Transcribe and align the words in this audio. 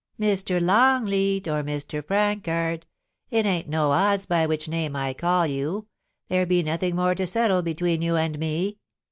* 0.13 0.19
Mr. 0.19 0.57
T 0.57 0.65
X)ngleat, 0.65 1.45
or 1.45 1.63
Mr. 1.63 2.01
Prancard— 2.01 2.85
it 3.29 3.45
ain't 3.45 3.69
no 3.69 3.91
odds 3.91 4.25
V 4.25 4.47
which 4.47 4.67
name 4.67 4.95
I 4.95 5.13
call 5.13 5.45
you— 5.45 5.85
there 6.27 6.47
be 6.47 6.63
nothing 6.63 6.95
more 6.95 7.13
to 7.13 7.25
setde 7.25 7.63
between 7.63 8.01
you 8.01 8.15
and 8.15 8.39
me. 8.39 8.79